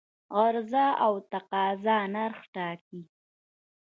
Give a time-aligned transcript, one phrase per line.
[0.37, 3.01] عرضه او تقاضا نرخ ټاکي.